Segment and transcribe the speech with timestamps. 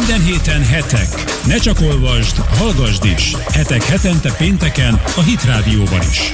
[0.00, 1.08] Minden héten hetek.
[1.46, 3.34] Ne csak olvasd, hallgasd is.
[3.52, 6.30] Hetek hetente pénteken a Hit Rádióban is.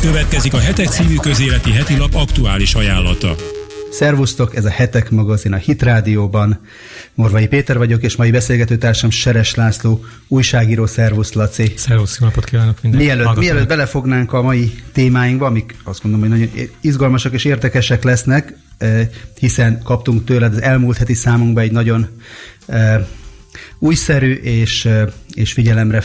[0.00, 3.34] Következik a Hetek című közéleti heti lap aktuális ajánlata.
[3.90, 6.60] Szervusztok, ez a Hetek magazin a Hit Rádióban.
[7.14, 10.86] Morvai Péter vagyok, és mai beszélgetőtársam Seres László, újságíró.
[10.86, 11.72] Szervusz, Laci.
[11.76, 13.16] Szervusz, jó napot kívánok mindenkinek.
[13.16, 16.48] Mielőtt, mielőtt belefognánk a mai témáinkba, amik azt mondom, hogy nagyon
[16.80, 19.08] izgalmasak és érdekesek lesznek, eh,
[19.38, 22.08] hiszen kaptunk tőled az elmúlt heti számunkba egy nagyon
[23.78, 24.88] újszerű és,
[25.34, 26.04] és figyelemre,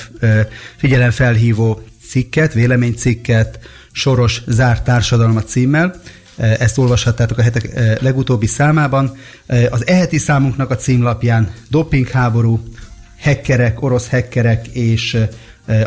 [0.77, 3.59] figyelemfelhívó cikket, véleménycikket,
[3.91, 6.01] Soros zárt társadalma címmel.
[6.35, 7.69] Ezt olvashattátok a hetek
[8.01, 9.17] legutóbbi számában.
[9.69, 12.63] Az eheti számunknak a címlapján dopingháború,
[13.17, 15.17] hekkerek, orosz hekkerek és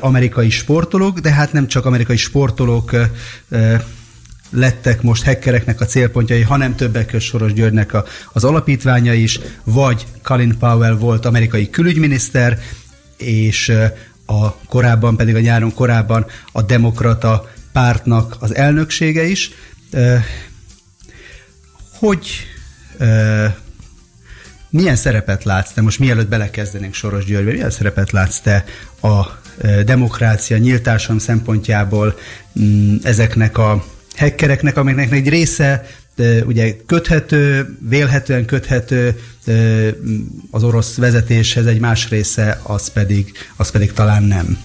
[0.01, 2.97] amerikai sportolók, de hát nem csak amerikai sportolók
[4.51, 10.07] lettek most hekkereknek a célpontjai, hanem többek között Soros Györgynek a, az alapítványa is, vagy
[10.23, 12.59] Colin Powell volt amerikai külügyminiszter,
[13.17, 13.73] és
[14.27, 19.51] a korábban pedig a nyáron korábban a demokrata pártnak az elnöksége is.
[21.99, 22.29] Hogy
[24.71, 28.65] milyen szerepet látsz te, most mielőtt belekezdenénk Soros Györgybe, milyen szerepet látsz te
[29.03, 29.43] a
[29.85, 32.19] demokrácia nyíltásom szempontjából
[32.61, 33.85] mm, ezeknek a
[34.17, 35.87] hackereknek, amiknek egy része
[36.45, 39.21] ugye köthető, vélhetően köthető
[40.51, 44.59] az orosz vezetéshez, egy más része az pedig, az pedig talán nem.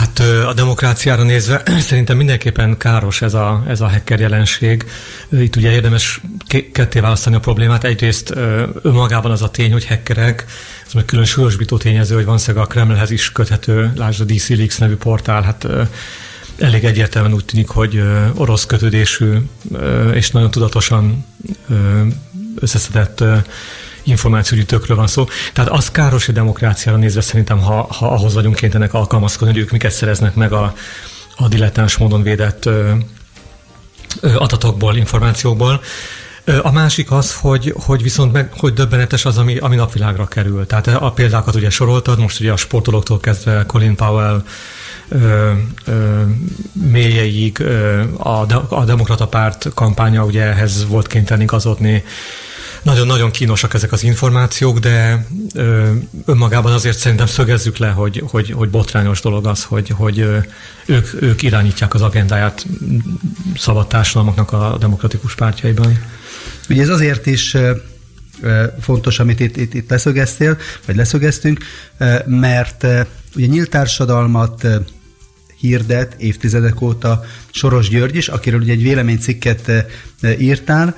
[0.00, 4.84] Hát a demokráciára nézve szerintem mindenképpen káros ez a, ez a hacker jelenség.
[5.30, 6.20] Itt ugye érdemes
[6.72, 7.84] ketté választani a problémát.
[7.84, 8.32] Egyrészt
[8.82, 10.44] önmagában az a tény, hogy hackerek,
[10.86, 14.78] ez meg külön súlyosbító tényező, hogy van a Kremlhez is köthető, lásd a DC Leaks
[14.78, 15.66] nevű portál, hát
[16.60, 18.02] elég egyértelműen úgy tűnik, hogy
[18.34, 19.36] orosz kötődésű
[20.12, 21.26] és nagyon tudatosan
[22.58, 23.24] összeszedett
[24.02, 25.26] információgyűjtőkről van szó.
[25.52, 29.70] Tehát az káros a demokráciára nézve szerintem, ha, ha ahhoz vagyunk kénytelenek alkalmazkodni, hogy ők
[29.70, 30.74] miket szereznek meg a,
[31.36, 32.92] a dilettáns módon védett ö,
[34.20, 35.80] ö, adatokból, információkból.
[36.62, 40.66] A másik az, hogy, hogy viszont meg, hogy döbbenetes az, ami, ami napvilágra kerül.
[40.66, 44.44] Tehát a példákat ugye soroltad, most ugye a sportolóktól kezdve Colin Powell,
[45.10, 45.52] ö,
[45.84, 46.22] ö,
[46.72, 52.04] mélyeig ö, a, a demokrata párt kampánya ugye ehhez volt kénytelen igazodni,
[52.82, 55.90] nagyon-nagyon kínosak ezek az információk, de ö,
[56.24, 60.18] önmagában azért szerintem szögezzük le, hogy, hogy, hogy botrányos dolog az, hogy, hogy
[60.86, 62.66] ők, ők irányítják az agendáját
[63.56, 65.98] szabad társadalmaknak a demokratikus pártjaiban.
[66.68, 67.56] Ugye ez azért is
[68.80, 71.64] fontos, amit itt, itt, itt leszögeztél, vagy leszögeztünk,
[72.26, 72.86] mert
[73.36, 74.66] ugye nyílt társadalmat
[75.60, 79.70] hirdet évtizedek óta Soros György is, akiről ugye egy véleménycikket
[80.38, 80.96] írtál,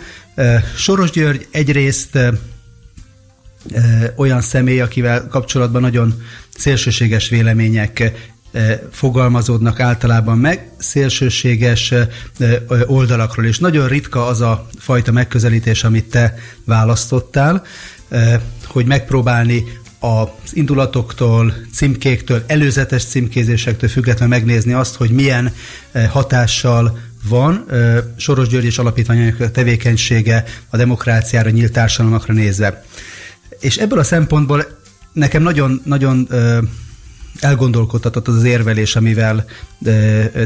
[0.76, 2.18] Soros György egyrészt
[4.16, 6.22] olyan személy, akivel kapcsolatban nagyon
[6.56, 8.12] szélsőséges vélemények
[8.90, 11.94] fogalmazódnak általában meg, szélsőséges
[12.86, 16.34] oldalakról, és nagyon ritka az a fajta megközelítés, amit te
[16.64, 17.64] választottál,
[18.66, 19.64] hogy megpróbálni
[20.02, 25.54] az indulatoktól, címkéktől, előzetes címkézésektől függetlenül megnézni azt, hogy milyen
[26.10, 26.98] hatással
[27.28, 27.66] van
[28.16, 32.84] Soros György és alapítványok tevékenysége a demokráciára, nyílt társadalmakra nézve.
[33.60, 34.66] És ebből a szempontból
[35.12, 36.28] nekem nagyon, nagyon
[37.40, 39.44] elgondolkodtatott az, az érvelés, amivel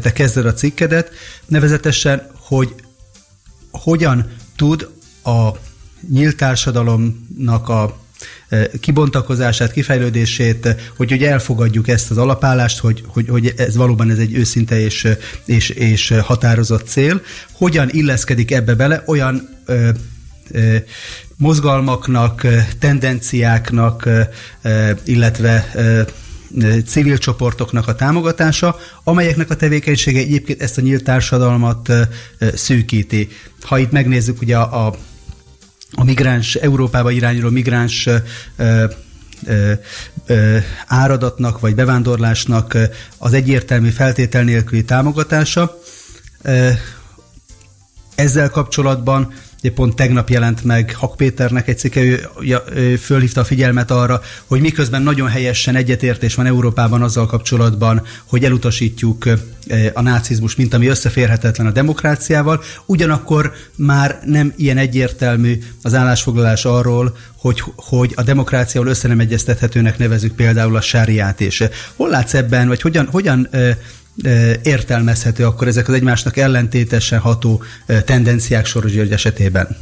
[0.02, 1.10] te kezded a cikkedet,
[1.46, 2.74] nevezetesen, hogy
[3.70, 4.88] hogyan tud
[5.24, 5.48] a
[6.10, 8.04] nyílt társadalomnak a
[8.80, 14.34] kibontakozását, kifejlődését, hogy ugye elfogadjuk ezt az alapállást, hogy, hogy, hogy ez valóban ez egy
[14.34, 15.08] őszinte és,
[15.44, 17.20] és, és határozott cél.
[17.52, 19.88] Hogyan illeszkedik ebbe bele olyan ö,
[20.50, 20.76] ö,
[21.36, 22.46] mozgalmaknak,
[22.78, 24.08] tendenciáknak,
[25.04, 25.70] illetve
[26.86, 31.92] civil csoportoknak a támogatása, amelyeknek a tevékenysége egyébként ezt a nyílt társadalmat
[32.54, 33.28] szűkíti.
[33.60, 34.94] Ha itt megnézzük ugye a, a
[35.96, 38.08] a migráns, Európába irányuló migráns
[40.86, 42.76] áradatnak vagy bevándorlásnak
[43.18, 45.78] az egyértelmű feltétel nélküli támogatása.
[48.14, 49.32] Ezzel kapcsolatban
[49.66, 52.28] Ugye pont tegnap jelent meg Hak Péternek egy cikke, ő,
[52.74, 58.44] ő fölhívta a figyelmet arra, hogy miközben nagyon helyesen egyetértés van Európában azzal kapcsolatban, hogy
[58.44, 59.24] elutasítjuk
[59.92, 67.16] a nácizmus, mint ami összeférhetetlen a demokráciával, ugyanakkor már nem ilyen egyértelmű az állásfoglalás arról,
[67.38, 71.64] hogy, hogy a demokráciával össze nem egyeztethetőnek nevezük például a sáriát, és
[71.96, 73.48] hol látsz ebben, vagy hogyan, hogyan
[74.62, 77.62] értelmezhető akkor ezek az egymásnak ellentétesen ható
[78.04, 79.76] tendenciák Soros György esetében?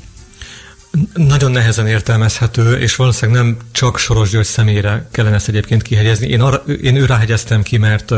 [1.15, 6.27] nagyon nehezen értelmezhető, és valószínűleg nem csak Soros György személyre kellene ezt egyébként kihegyezni.
[6.29, 8.13] Én, arra, én őre hegyeztem ki, mert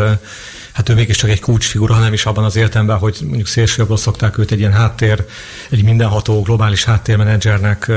[0.77, 4.51] hát ő mégiscsak egy kulcsfigura, hanem is abban az értelemben, hogy mondjuk szélsőjobbról szokták őt
[4.51, 5.25] egy ilyen háttér,
[5.71, 7.91] egy mindenható globális háttérmenedzsernek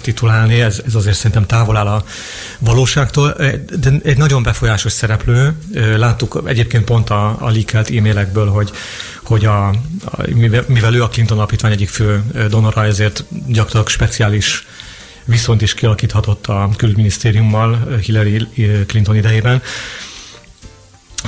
[0.00, 2.04] titulálni, ez, ez azért szerintem távol áll a
[2.58, 3.36] valóságtól,
[3.80, 5.52] de egy nagyon befolyásos szereplő.
[5.96, 8.70] Láttuk egyébként pont a, a leakelt e-mailekből, hogy
[9.22, 9.74] hogy a, a,
[10.66, 14.66] mivel ő a Clinton alapítvány egyik fő donora, ezért gyakorlatilag speciális
[15.24, 18.48] viszont is kialakíthatott a külügyminisztériummal Hillary
[18.86, 19.62] Clinton idejében.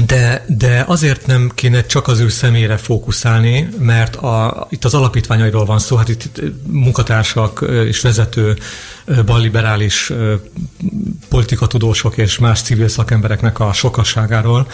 [0.04, 5.64] De, de azért nem kéne csak az ő személyre fókuszálni, mert a, itt az alapítványairól
[5.64, 8.58] van szó, hát itt munkatársak és vezető
[9.26, 10.12] balliberális
[11.28, 14.66] politikatudósok és más civil szakembereknek a sokasságáról,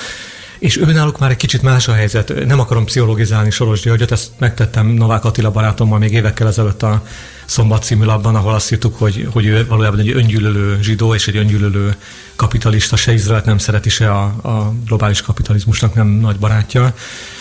[0.62, 2.46] és őnáluk már egy kicsit más a helyzet.
[2.46, 7.02] Nem akarom pszichologizálni Soros Györgyöt, ezt megtettem Novák Attila barátommal még évekkel ezelőtt a
[7.44, 11.36] Szombat című labban, ahol azt írtuk, hogy, hogy ő valójában egy öngyűlölő zsidó és egy
[11.36, 11.94] öngyűlölő
[12.36, 16.94] kapitalista, se Izraelt nem szereti, se a, a globális kapitalizmusnak nem nagy barátja,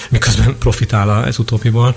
[0.10, 1.96] miközben profitál ez utópiból.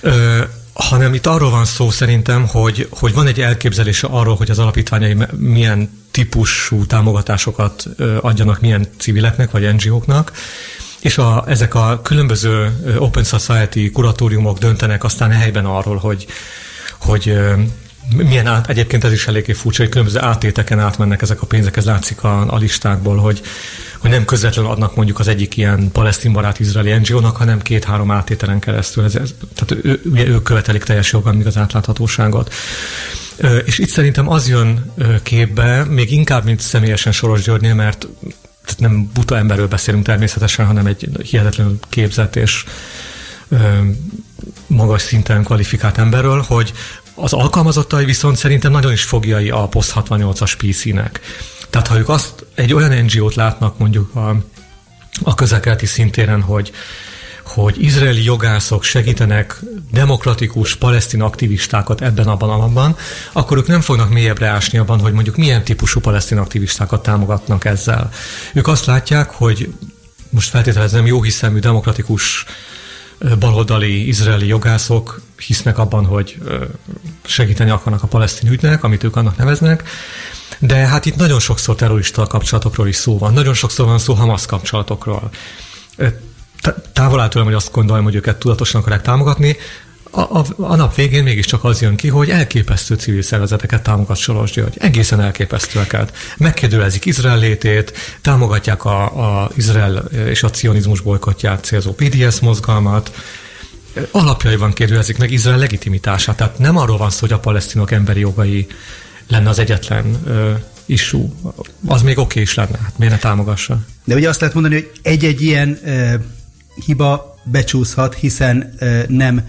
[0.00, 0.42] Ö,
[0.78, 5.16] hanem itt arról van szó szerintem, hogy, hogy van egy elképzelése arról, hogy az alapítványai
[5.36, 7.88] milyen típusú támogatásokat
[8.20, 10.32] adjanak milyen civileknek vagy NGO-knak,
[11.00, 16.26] és a, ezek a különböző Open Society kuratóriumok döntenek aztán helyben arról, hogy,
[16.98, 17.38] hogy
[18.16, 21.84] milyen át, egyébként ez is eléggé furcsa, hogy különböző átéteken átmennek ezek a pénzek, ez
[21.84, 23.42] látszik a, a listákból, hogy,
[23.98, 28.58] hogy nem közvetlenül adnak mondjuk az egyik ilyen palesztin barát izraeli NGO-nak, hanem két-három átételen
[28.58, 29.04] keresztül.
[29.04, 32.54] Ez, ez, tehát ő, ő, ők követelik teljes joggal még az átláthatóságot.
[33.64, 38.06] És itt szerintem az jön képbe, még inkább, mint személyesen Soros Györgynél, mert
[38.64, 42.64] tehát nem buta emberről beszélünk természetesen, hanem egy hihetetlenül képzett és
[44.66, 46.72] magas szinten kvalifikált emberről, hogy
[47.20, 51.20] az alkalmazottai viszont szerintem nagyon is fogjai a POST 68-as PC-nek.
[51.70, 54.36] Tehát ha ők azt egy olyan NGO-t látnak mondjuk a,
[55.22, 56.72] a közelkeleti szintéren, hogy
[57.44, 59.60] hogy izraeli jogászok segítenek
[59.92, 62.96] demokratikus palesztin aktivistákat ebben, abban, abban,
[63.32, 68.10] akkor ők nem fognak mélyebbre ásni abban, hogy mondjuk milyen típusú palesztin aktivistákat támogatnak ezzel.
[68.52, 69.72] Ők azt látják, hogy
[70.30, 72.44] most feltételezem jó hiszemű demokratikus
[73.38, 76.38] baloldali izraeli jogászok hisznek abban, hogy
[77.24, 79.88] segíteni akarnak a palesztin ügynek, amit ők annak neveznek,
[80.58, 84.46] de hát itt nagyon sokszor terrorista kapcsolatokról is szó van, nagyon sokszor van szó Hamas
[84.46, 85.30] kapcsolatokról.
[86.92, 89.56] Távol tőlem, hogy azt gondolom, hogy őket tudatosan akarják támogatni,
[90.10, 94.50] a, a, a nap végén mégiscsak az jön ki, hogy elképesztő civil szervezeteket támogat Soros
[94.50, 94.76] György.
[94.78, 96.16] Egészen elképesztőeket.
[96.36, 99.02] Megkérdőlezik Izrael létét, támogatják a,
[99.42, 99.96] a Izrael
[100.28, 103.12] és a cionizmus bolykotját célzó PDS mozgalmat,
[104.10, 106.36] alapjaiban kérdőlezik meg Izrael legitimitását.
[106.36, 108.66] Tehát nem arról van szó, hogy a palesztinok emberi jogai
[109.28, 110.52] lenne az egyetlen ö,
[110.86, 111.28] issue.
[111.86, 113.78] Az még oké is lenne, hát miért ne támogassa?
[114.04, 115.78] De ugye azt lehet mondani, hogy egy-egy ilyen
[116.84, 118.74] hiba becsúszhat, hiszen
[119.08, 119.48] nem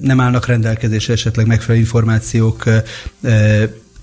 [0.00, 2.64] nem állnak rendelkezésre esetleg megfelelő információk,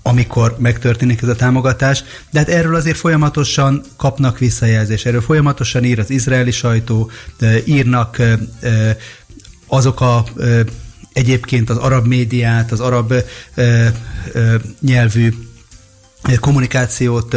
[0.02, 5.98] amikor megtörténik ez a támogatás, de hát erről azért folyamatosan kapnak visszajelzést, erről folyamatosan ír
[5.98, 7.10] az izraeli sajtó,
[7.64, 8.22] írnak
[9.66, 10.24] azok a
[11.12, 13.14] egyébként az arab médiát, az arab
[14.80, 15.32] nyelvű
[16.40, 17.36] kommunikációt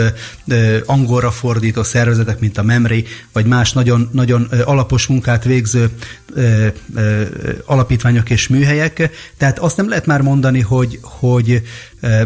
[0.85, 5.89] angolra fordító szervezetek, mint a MEMRI, vagy más nagyon, nagyon alapos munkát végző
[7.65, 9.09] alapítványok és műhelyek.
[9.37, 11.61] Tehát azt nem lehet már mondani, hogy, hogy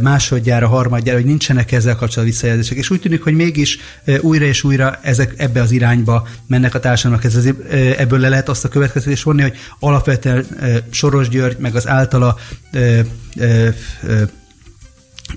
[0.01, 2.77] másodjára, harmadjára, hogy nincsenek ezzel kapcsolatban visszajelzések.
[2.77, 3.77] És úgy tűnik, hogy mégis
[4.22, 7.25] újra és újra ezek ebbe az irányba mennek a társadalmak.
[7.25, 10.46] Ez azért, ebből le lehet azt a következtetést vonni, hogy alapvetően
[10.89, 12.38] Soros György, meg az általa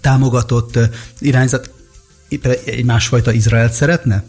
[0.00, 0.78] támogatott
[1.18, 1.70] irányzat
[2.64, 4.24] egy másfajta Izraelt szeretne?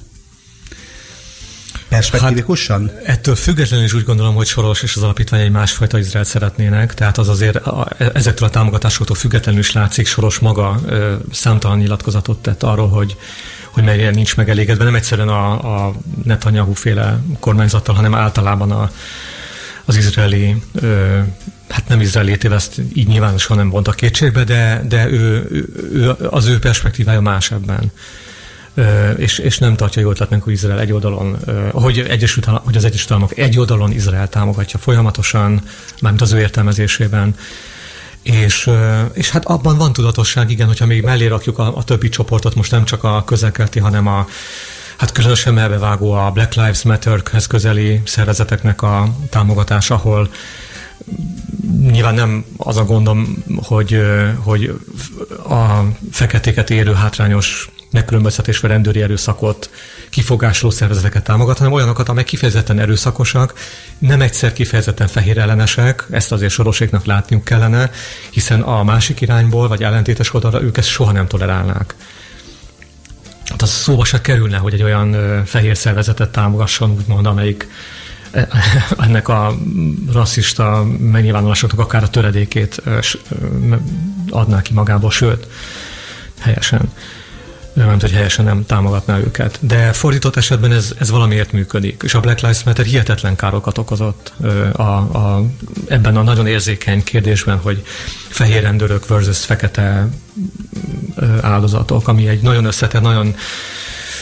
[1.89, 2.91] Perspektívikusan?
[2.95, 6.93] Hát, ettől függetlenül is úgy gondolom, hogy Soros és az alapítvány egy másfajta Izraelt szeretnének,
[6.93, 12.41] tehát az azért a, ezektől a támogatásoktól függetlenül is látszik, Soros maga ö, számtalan nyilatkozatot
[12.41, 13.17] tett arról, hogy
[13.77, 15.93] hogy mennyire nincs megelégedve, nem egyszerűen a, a
[16.23, 18.91] Netanyahu féle kormányzattal, hanem általában a,
[19.87, 21.19] az izraeli ö,
[21.69, 25.47] hát nem izraeli ezt így nyilvánosan nem vontak kétségbe, de, de ő,
[25.93, 27.91] ő, az ő perspektívája más ebben.
[28.73, 32.77] Ö, és, és nem tartja jó ötletnek, hogy Izrael egy oldalon, ö, hogy, Egyesült, hogy
[32.77, 35.61] az Egyesült Államok egy oldalon Izrael támogatja folyamatosan,
[36.01, 37.35] mármint az ő értelmezésében,
[38.21, 38.69] és,
[39.13, 42.71] és hát abban van tudatosság, igen, hogyha még mellé rakjuk a, a többi csoportot, most
[42.71, 44.27] nem csak a közelkelti, hanem a,
[44.97, 50.29] hát különösen melbevágó a Black Lives Matter-hez közeli szervezeteknek a támogatása, ahol
[51.91, 54.01] nyilván nem az a gondom, hogy,
[54.35, 54.79] hogy
[55.49, 59.69] a feketéket érő hátrányos megkülönböztetés vagy rendőri erőszakot
[60.09, 63.53] kifogásoló szervezeteket támogat, hanem olyanokat, amelyek kifejezetten erőszakosak,
[63.97, 67.91] nem egyszer kifejezetten fehér ellenesek, ezt azért soroséknak látniuk kellene,
[68.29, 71.95] hiszen a másik irányból, vagy ellentétes oldalra ők ezt soha nem tolerálnák.
[73.57, 77.67] Hát az szóba se kerülne, hogy egy olyan fehér szervezetet támogasson, úgymond, amelyik
[79.05, 79.57] ennek a
[80.11, 82.81] rasszista megnyilvánulásoknak akár a töredékét
[84.29, 85.47] adná ki magából, sőt,
[86.39, 86.91] helyesen
[87.77, 89.57] nem hogy helyesen nem támogatná őket.
[89.61, 92.01] De fordított esetben ez, ez valamiért működik.
[92.05, 94.33] És a Black Lives Matter hihetetlen károkat okozott
[94.71, 95.43] a, a,
[95.87, 97.83] ebben a nagyon érzékeny kérdésben, hogy
[98.27, 100.07] fehér rendőrök versus fekete
[101.41, 103.35] áldozatok, ami egy nagyon összetett, nagyon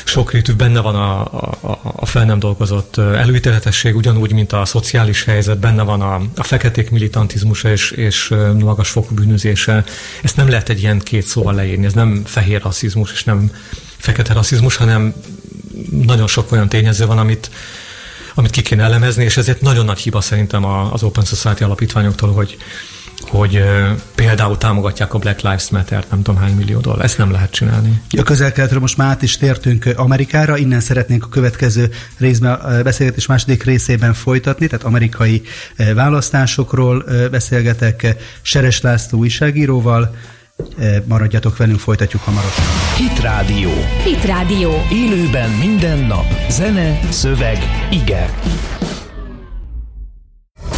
[0.08, 5.60] sokrétű benne van a, a, a fel nem dolgozott előítéletesség, ugyanúgy, mint a szociális helyzet,
[5.60, 9.84] benne van a, a feketék militantizmusa és, és magas fokú bűnözése.
[10.24, 13.52] Ezt nem lehet egy ilyen két szóval leírni, ez nem fehér rasszizmus és nem
[13.98, 15.14] fekete rasszizmus, hanem
[15.92, 17.50] nagyon sok olyan tényező van, amit,
[18.34, 22.58] amit ki kéne elemezni, és ezért nagyon nagy hiba szerintem az Open Society alapítványoktól, hogy,
[23.30, 23.64] hogy
[24.16, 27.06] például támogatják a Black Lives Matter, nem tudom hány millió dollár.
[27.06, 28.02] Ezt nem lehet csinálni.
[28.18, 33.26] A közel most már át is tértünk Amerikára, innen szeretnénk a következő részben, a beszélgetés
[33.26, 35.42] második részében folytatni, tehát amerikai
[35.96, 40.16] választásokról beszélgetek Seres László újságíróval,
[41.06, 42.64] Maradjatok velünk, folytatjuk hamarosan.
[42.98, 43.70] Hit Rádió.
[44.04, 44.72] Hit Rádió.
[44.92, 46.26] Élőben minden nap.
[46.50, 47.58] Zene, szöveg,
[47.92, 48.34] ige.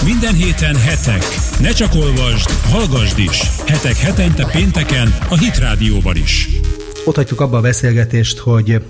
[0.08, 1.24] Minden héten hetek.
[1.60, 3.42] Ne csak olvasd, hallgasd is.
[3.66, 6.48] Hetek hetente pénteken a Hit Rádióban is.
[7.06, 8.82] Ott hagytuk abba a beszélgetést, hogy,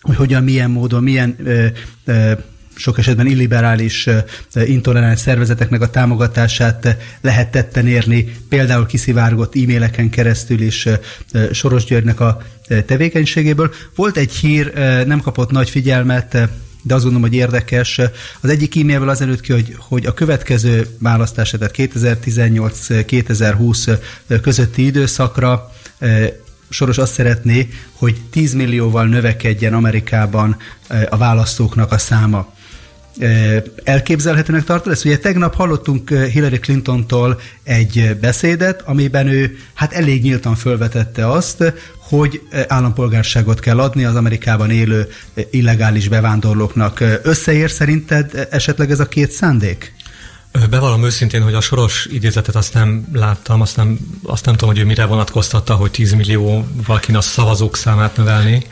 [0.00, 1.66] hogy hogyan, milyen módon, milyen ö,
[2.04, 2.32] ö,
[2.74, 4.08] sok esetben illiberális,
[4.64, 10.88] intoleráns szervezeteknek a támogatását lehet tetten érni, például kiszivárgott e-maileken keresztül is
[11.52, 12.42] Soros Györgynek a
[12.86, 13.72] tevékenységéből.
[13.94, 14.72] Volt egy hír,
[15.06, 16.48] nem kapott nagy figyelmet,
[16.82, 18.00] de azt gondolom, hogy érdekes.
[18.40, 23.98] Az egyik e-mailből az előtt ki, hogy, hogy a következő választás, tehát 2018-2020
[24.42, 25.72] közötti időszakra
[26.68, 30.56] Soros azt szeretné, hogy 10 millióval növekedjen Amerikában
[31.10, 32.54] a választóknak a száma
[33.84, 35.04] elképzelhetőnek tartod ezt?
[35.04, 42.42] Ugye tegnap hallottunk Hillary Clintontól egy beszédet, amiben ő hát elég nyíltan felvetette azt, hogy
[42.68, 45.08] állampolgárságot kell adni az Amerikában élő
[45.50, 47.04] illegális bevándorlóknak.
[47.22, 49.94] Összeér szerinted esetleg ez a két szándék?
[50.70, 54.82] Bevallom őszintén, hogy a soros idézetet azt nem láttam, azt nem, azt nem tudom, hogy
[54.82, 58.66] ő mire vonatkoztatta, hogy 10 millióval kéne a szavazók számát növelni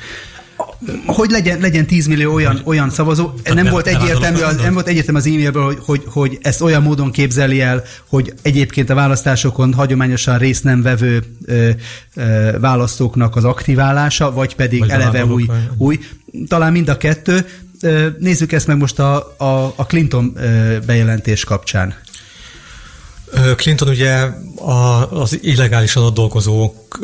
[1.07, 5.21] hogy legyen, legyen 10 millió olyan, olyan szavazó, nem, volt egyértelmű, az, nem volt egyértelmű
[5.21, 10.39] az e-mailből, hogy, hogy, hogy ezt olyan módon képzeli el, hogy egyébként a választásokon hagyományosan
[10.39, 11.71] részt nem vevő ö,
[12.15, 15.47] ö, választóknak az aktiválása, vagy pedig vagy eleve új,
[15.77, 15.99] új.
[16.49, 17.47] Talán mind a kettő.
[18.19, 20.37] Nézzük ezt meg most a, a, a Clinton
[20.87, 21.95] bejelentés kapcsán.
[23.57, 26.99] Clinton ugye a, az illegálisan ott dolgozók,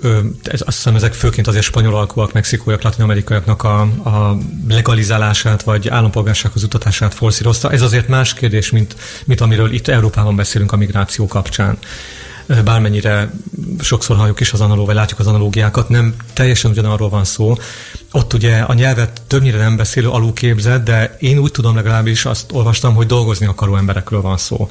[0.45, 4.37] azt hiszem ezek főként azért spanyol alkúak, mexikóiak, latin-amerikaiaknak a, a
[4.69, 7.71] legalizálását vagy állampolgársághoz utatását forszírozta.
[7.73, 11.79] Ez azért más kérdés, mint, mint amiről itt Európában beszélünk a migráció kapcsán
[12.65, 13.31] bármennyire
[13.81, 17.57] sokszor halljuk is az analóg, vagy látjuk az analógiákat, nem teljesen ugyanarról van szó.
[18.13, 22.95] Ott ugye a nyelvet többnyire nem beszélő alulképzett, de én úgy tudom legalábbis azt olvastam,
[22.95, 24.69] hogy dolgozni akaró emberekről van szó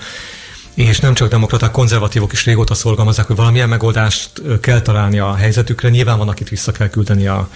[0.75, 5.89] és nem csak demokraták, konzervatívok is régóta szorgalmazzák, hogy valamilyen megoldást kell találni a helyzetükre.
[5.89, 7.49] Nyilván van, akit vissza kell küldeni a,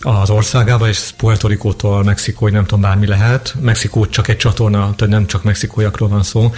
[0.00, 3.54] az országába, és Puerto Rico-tól Mexikóig nem tudom, bármi lehet.
[3.60, 6.52] Mexikó csak egy csatorna, tehát nem csak mexikóiakról van szó.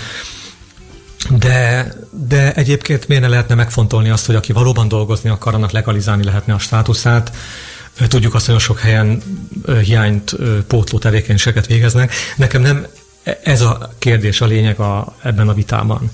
[1.30, 6.24] De, de egyébként miért ne lehetne megfontolni azt, hogy aki valóban dolgozni akar, annak legalizálni
[6.24, 7.32] lehetne a státuszát.
[8.08, 9.22] Tudjuk azt, hogy sok helyen
[9.82, 12.12] hiányt pótló tevékenységet végeznek.
[12.36, 12.86] Nekem nem
[13.42, 16.10] ez a kérdés a lényeg a, ebben a vitában.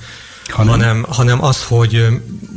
[0.49, 2.07] Hanem, hanem, hanem az, hogy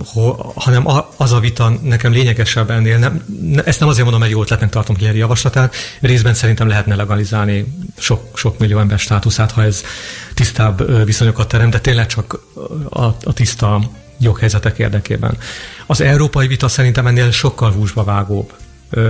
[0.06, 0.88] ho, hanem
[1.18, 2.98] az a vita nekem lényegesebb ennél.
[2.98, 3.24] Nem,
[3.66, 5.76] ezt nem azért mondom, hogy jó ötletnek tartom Hillary javaslatát.
[6.00, 9.84] Részben szerintem lehetne legalizálni sok, sok millió ember státuszát, ha ez
[10.34, 12.40] tisztább viszonyokat terem, de tényleg csak
[12.90, 13.82] a, a tiszta
[14.20, 15.38] joghelyzetek érdekében.
[15.86, 18.54] Az európai vita szerintem ennél sokkal húsba vágóbb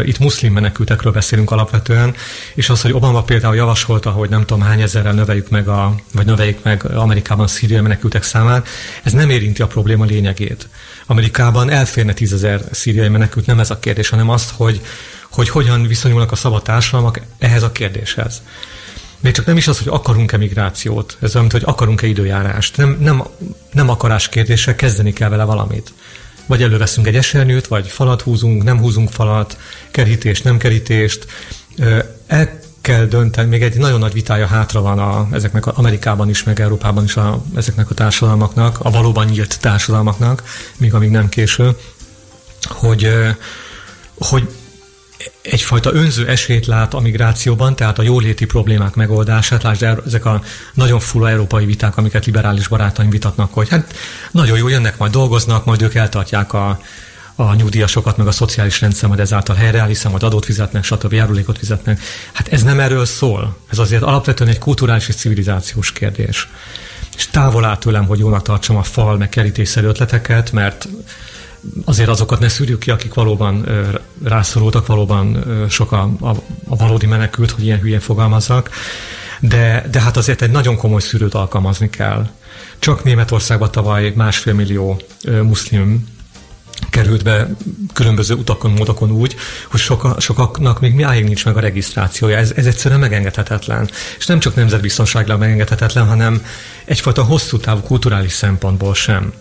[0.03, 2.15] itt muszlim menekültekről beszélünk alapvetően,
[2.55, 6.25] és az, hogy Obama például javasolta, hogy nem tudom hány ezerrel növeljük meg, a, vagy
[6.25, 8.67] növeljük meg Amerikában a szíriai menekültek számát,
[9.03, 10.69] ez nem érinti a probléma lényegét.
[11.05, 14.81] Amerikában elférne tízezer szíriai menekült, nem ez a kérdés, hanem azt, hogy,
[15.31, 18.41] hogy hogyan viszonyulnak a szabad társadalmak ehhez a kérdéshez.
[19.19, 22.77] még csak nem is az, hogy akarunk-e migrációt, ez olyan, hogy akarunk-e időjárást.
[22.77, 23.23] Nem, nem,
[23.71, 25.93] nem akarás kérdése, kezdeni kell vele valamit.
[26.47, 29.57] Vagy előveszünk egy esernyőt, vagy falat húzunk, nem húzunk falat,
[29.91, 31.25] kerítést, nem kerítést.
[32.27, 36.43] El kell dönteni, még egy nagyon nagy vitája hátra van a, ezeknek a, Amerikában is,
[36.43, 40.43] meg Európában is a, ezeknek a társadalmaknak, a valóban nyílt társadalmaknak,
[40.77, 41.77] még amíg nem késő,
[42.61, 43.11] hogy,
[44.17, 44.47] hogy
[45.41, 50.41] egyfajta önző esélyt lát a migrációban, tehát a jóléti problémák megoldását, lásd ezek a
[50.73, 53.93] nagyon fura európai viták, amiket liberális barátaim vitatnak, hogy hát
[54.31, 56.79] nagyon jó, jönnek, majd dolgoznak, majd ők eltartják a,
[57.35, 61.13] a nyugdíjasokat, meg a szociális rendszer majd ezáltal helyreáll, hiszen majd adót fizetnek, stb.
[61.13, 62.01] járulékot fizetnek.
[62.33, 63.57] Hát ez nem erről szól.
[63.69, 66.47] Ez azért alapvetően egy kulturális és civilizációs kérdés.
[67.17, 70.87] És távol áll tőlem, hogy jónak tartsam a fal, meg kerítésszerű ötleteket, mert
[71.85, 73.65] azért azokat ne szűrjük ki, akik valóban
[74.23, 76.35] rászorultak, valóban sok a, a,
[76.75, 78.69] valódi menekült, hogy ilyen hülyén fogalmazzak.
[79.39, 82.29] De, de hát azért egy nagyon komoly szűrőt alkalmazni kell.
[82.79, 85.01] Csak Németországban tavaly másfél millió
[85.41, 86.15] muszlim
[86.89, 87.47] került be
[87.93, 89.35] különböző utakon, módokon úgy,
[89.67, 92.37] hogy soka, sokaknak még miáig nincs meg a regisztrációja.
[92.37, 93.89] Ez, ez egyszerűen megengedhetetlen.
[94.17, 96.45] És nem csak nemzetbiztonságilag megengedhetetlen, hanem
[96.85, 99.33] egyfajta hosszú távú kulturális szempontból sem.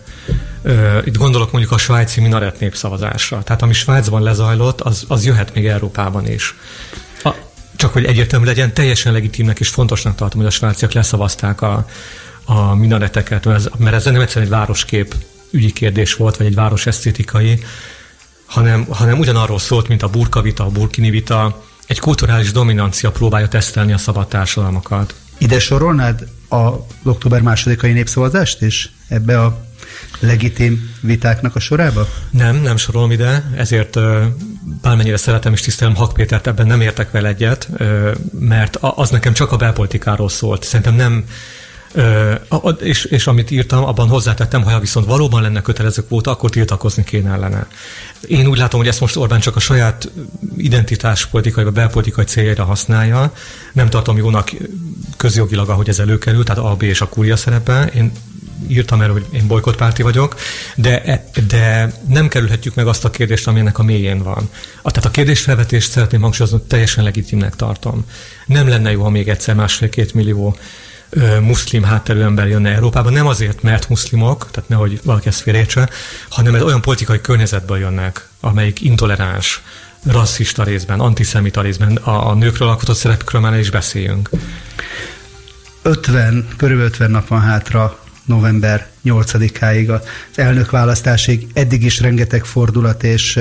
[1.05, 3.43] Itt gondolok mondjuk a svájci minaret népszavazásra.
[3.43, 6.55] Tehát ami Svájcban lezajlott, az, az jöhet még Európában is.
[7.23, 7.29] A,
[7.75, 11.87] csak hogy egyértelmű legyen, teljesen legitimnek és fontosnak tartom, hogy a svájciak leszavazták a,
[12.45, 15.15] a minareteket, mert ez, mert ez nem egyszerűen egy városkép
[15.51, 17.63] ügyi kérdés volt, vagy egy város esztétikai,
[18.45, 23.47] hanem, hanem ugyanarról szólt, mint a burka vita, a burkini vita, egy kulturális dominancia próbálja
[23.47, 25.15] tesztelni a szabad társadalmakat.
[25.37, 26.69] Ide sorolnád a
[27.03, 29.66] október másodikai népszavazást is ebbe a
[30.19, 32.07] legitim vitáknak a sorába?
[32.29, 33.97] Nem, nem sorolom ide, ezért
[34.81, 37.69] bármennyire szeretem és tisztelem Hak ebben nem értek vele egyet,
[38.39, 40.63] mert az nekem csak a belpolitikáról szólt.
[40.63, 41.25] Szerintem nem
[42.79, 47.31] és, és amit írtam, abban hozzátettem, ha viszont valóban lenne kötelező kvóta, akkor tiltakozni kéne
[47.31, 47.67] ellene.
[48.27, 50.11] Én úgy látom, hogy ezt most Orbán csak a saját
[50.57, 53.33] identitáspolitikai vagy belpolitikai céljaira használja.
[53.73, 54.51] Nem tartom jónak
[55.17, 57.85] közjogilag, ahogy ez előkerül, tehát A, B és a kúria szerepe.
[57.95, 58.11] Én
[58.67, 60.35] írtam erről, hogy én bolykottpárti vagyok,
[60.75, 64.49] de, e, de nem kerülhetjük meg azt a kérdést, ami ennek a mélyén van.
[64.81, 68.05] A, tehát a kérdésfelvetést szeretném hangsúlyozni, teljesen legitimnek tartom.
[68.45, 70.57] Nem lenne jó, ha még egyszer másfél-két millió
[71.41, 75.89] muszlim hátterű ember jönne Európába, nem azért, mert muszlimok, tehát nehogy valaki ezt félértse,
[76.29, 79.61] hanem ez olyan politikai környezetből jönnek, amelyik intoleráns,
[80.03, 84.29] rasszista részben, antiszemita részben, a, a nőkről alkotott szerepükről már is beszéljünk.
[85.81, 90.01] 50, körülbelül 50 nap van hátra november 8-áig az
[90.35, 91.47] elnökválasztásig.
[91.53, 93.39] Eddig is rengeteg fordulat és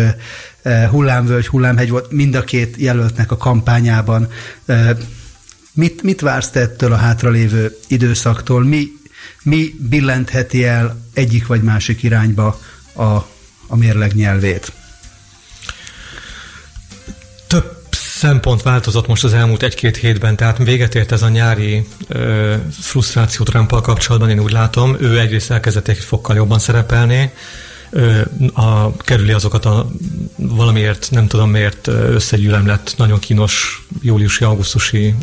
[0.91, 4.29] hullámvölgy, hullámhegy volt mind a két jelöltnek a kampányában.
[5.73, 8.65] Mit, mit vársz te ettől a hátralévő időszaktól?
[8.65, 8.89] Mi,
[9.43, 12.61] mi billentheti el egyik vagy másik irányba
[12.93, 13.03] a,
[13.67, 14.73] a mérleg nyelvét?
[18.17, 23.45] Szempont változott most az elmúlt egy-két hétben, tehát véget ért ez a nyári ö, frusztráció
[23.45, 24.97] Trumpal kapcsolatban, én úgy látom.
[25.01, 27.33] Ő egyrészt elkezdett egy fokkal jobban szerepelni,
[28.53, 29.91] a, kerüli azokat a
[30.37, 35.15] valamiért, nem tudom miért összegyűlemlett, nagyon kínos júliusi, augusztusi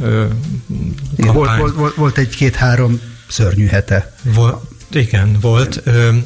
[1.17, 1.33] kampány.
[1.33, 4.15] Volt, volt, volt, volt egy-két-három szörnyű hete.
[4.23, 5.83] Vol, igen, volt,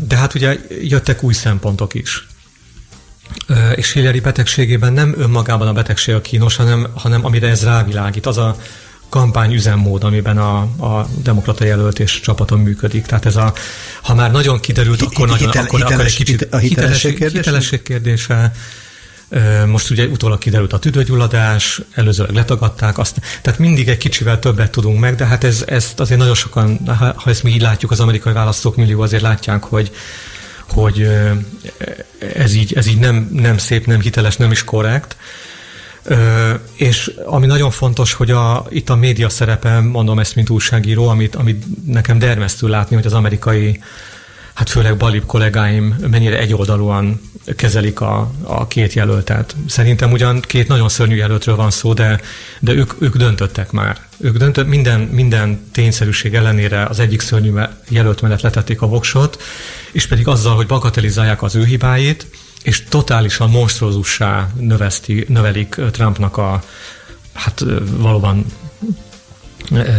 [0.08, 2.27] de hát ugye jöttek új szempontok is.
[3.76, 8.38] És Hillary betegségében nem önmagában a betegség a kínos, hanem, hanem amire ez rávilágít, az
[8.38, 8.56] a
[9.10, 13.06] kampány üzemmód, amiben a, a demokrata jelölt és csapaton működik.
[13.06, 13.54] Tehát ez a,
[14.02, 17.38] ha már nagyon kiderült, akkor, nagyon, hitel, akkor, hiteles, akkor egy kicsit a hitelesség kérdése.
[17.38, 18.52] Hitelesség kérdése.
[19.66, 25.00] Most ugye utólag kiderült a tüdőgyulladás, előzőleg letagadták, azt, tehát mindig egy kicsivel többet tudunk
[25.00, 26.80] meg, de hát ez, ezt azért nagyon sokan,
[27.16, 29.92] ha ezt mi így látjuk, az amerikai választók millió azért látják, hogy,
[30.70, 31.10] hogy
[32.36, 35.16] ez így, ez így nem, nem szép, nem hiteles, nem is korrekt.
[36.74, 41.36] És ami nagyon fontos, hogy a, itt a média szerepe, mondom ezt, mint újságíró, amit,
[41.36, 43.84] amit nekem dermesztő látni, hogy az amerikai,
[44.54, 47.22] hát főleg balib kollégáim mennyire egyoldalúan
[47.56, 49.56] kezelik a, a két jelöltet.
[49.68, 52.22] Szerintem ugyan két nagyon szörnyű jelöltről van szó, de,
[52.60, 54.07] de ők, ők döntöttek már.
[54.20, 57.54] Ők döntött, minden, minden tényszerűség ellenére az egyik szörnyű
[57.90, 59.42] jelölt mellett letették a voksot,
[59.92, 62.28] és pedig azzal, hogy bagatelizálják az ő hibáit,
[62.64, 66.64] és totálisan monstrózussá növeszti, növelik Trumpnak a
[67.34, 68.46] hát valóban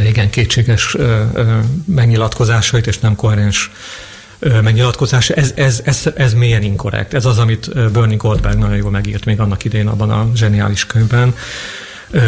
[0.06, 0.96] igen kétséges
[1.84, 3.70] megnyilatkozásait, és nem koherens
[4.38, 5.34] megnyilatkozása.
[5.34, 7.14] Ez, ez, ez, ez mélyen inkorrekt.
[7.14, 11.34] Ez az, amit Bernie Goldberg nagyon jól megírt még annak idején abban a zseniális könyvben.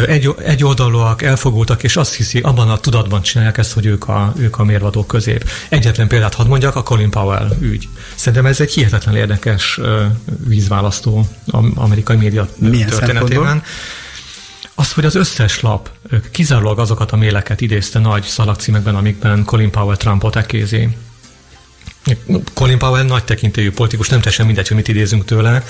[0.07, 4.33] Egy, egy oldalúak, elfogultak, és azt hiszi, abban a tudatban csinálják ezt, hogy ők a,
[4.37, 5.49] ők a mérvadók közép.
[5.69, 7.87] Egyetlen példát hadd mondjak, a Colin Powell ügy.
[8.15, 9.79] Szerintem ez egy hihetetlen érdekes
[10.47, 11.27] vízválasztó
[11.75, 13.63] amerikai média Milyen történetében.
[14.75, 15.89] Az, hogy az összes lap
[16.31, 20.97] kizárólag azokat a méleket idézte nagy szalagcímekben, amikben Colin Powell Trumpot ekézi.
[22.53, 25.63] Colin Powell nagy tekintélyű politikus, nem teljesen mindegy, hogy mit idézünk tőle.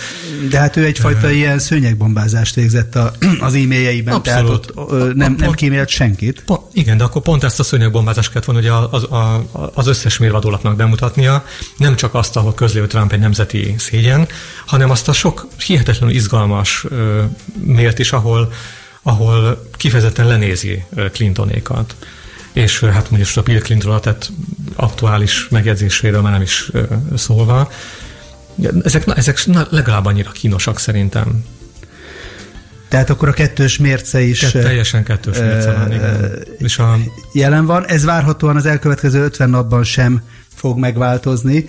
[0.50, 4.65] De hát ő egyfajta uh, ilyen szőnyegbombázást végzett a, az e-mailjeiben, Abszolút.
[4.67, 6.44] tehát ott ö, nem, nem kímélt senkit.
[6.46, 10.76] Po, igen, de akkor pont ezt a szőnyegbombázást kellett volna az, az, az összes mérvadólatnak
[10.76, 11.46] bemutatnia,
[11.78, 14.28] nem csak azt, ahol közlő Trump egy nemzeti szégyen,
[14.65, 17.24] hanem azt a sok hihetetlenül izgalmas ö,
[17.63, 18.52] mélt is, ahol,
[19.02, 21.96] ahol kifejezetten lenézi Clintonékat
[22.54, 24.32] és hát mondjuk a Bill Clinton tehát
[24.76, 26.72] aktuális megjegyzéséről már nem is
[27.16, 27.72] szólva.
[28.84, 31.44] Ezek, ezek legalább annyira kínosak szerintem.
[32.88, 34.40] Tehát akkor a kettős mérce is...
[34.40, 36.44] Kett, teljesen kettős mérce van, igen.
[36.58, 36.98] És a...
[37.34, 37.86] Jelen van.
[37.88, 40.22] Ez várhatóan az elkövetkező 50 napban sem
[40.56, 41.66] fog megváltozni.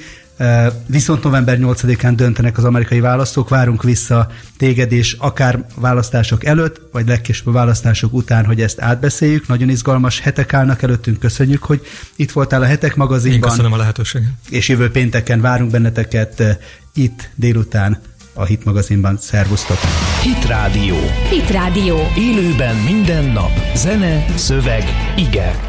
[0.87, 7.09] Viszont november 8-án döntenek az amerikai választók, várunk vissza téged és akár választások előtt, vagy
[7.09, 9.49] legkésőbb választások után, hogy ezt átbeszéljük.
[9.49, 11.81] Nagyon izgalmas hetek állnak előttünk, köszönjük, hogy
[12.17, 13.43] itt voltál a Hetek magazinban.
[13.43, 14.29] Én köszönöm a lehetőséget.
[14.49, 16.59] És jövő pénteken várunk benneteket
[16.95, 18.01] itt délután
[18.35, 19.19] a Hit magazinban.
[19.19, 19.79] Szervusztok!
[20.23, 20.97] Hit Rádió.
[21.31, 21.99] Hit Rádió.
[22.17, 23.51] Élőben minden nap.
[23.75, 24.85] Zene, szöveg,
[25.17, 25.61] ige.